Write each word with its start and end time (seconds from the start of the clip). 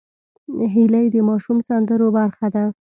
هیلۍ 0.73 1.05
د 1.13 1.17
ماشوم 1.29 1.57
سندرو 1.67 2.07
برخه 2.17 2.47
ده 2.53 2.63